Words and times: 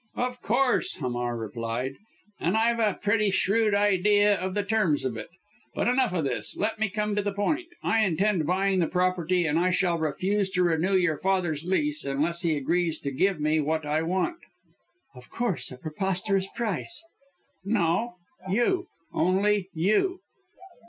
"Of 0.15 0.41
course," 0.41 0.95
Hamar 0.95 1.37
replied, 1.37 1.93
"and 2.39 2.57
I've 2.57 2.79
a 2.79 2.95
pretty 2.99 3.29
shrewd 3.29 3.75
idea 3.75 4.33
of 4.35 4.55
the 4.55 4.63
terms 4.63 5.05
of 5.05 5.15
it. 5.15 5.29
But 5.75 5.87
enough 5.87 6.11
of 6.11 6.23
this 6.23 6.57
let 6.57 6.79
me 6.79 6.89
come 6.89 7.15
to 7.15 7.21
the 7.21 7.31
point. 7.31 7.67
I 7.83 7.99
intend 8.03 8.47
buying 8.47 8.79
the 8.79 8.87
property, 8.87 9.45
and 9.45 9.59
I 9.59 9.69
shall 9.69 9.99
refuse 9.99 10.49
to 10.55 10.63
renew 10.63 10.95
your 10.95 11.19
father's 11.19 11.65
lease, 11.65 12.03
unless 12.03 12.41
he 12.41 12.57
agrees 12.57 12.97
to 13.01 13.11
give 13.11 13.39
me 13.39 13.59
what 13.59 13.85
I 13.85 14.01
want!" 14.01 14.39
"Of 15.13 15.29
course 15.29 15.69
a 15.71 15.77
preposterous 15.77 16.47
price?" 16.55 17.05
"No, 17.63 18.15
you 18.49 18.87
only 19.13 19.69
you!" 19.71 20.21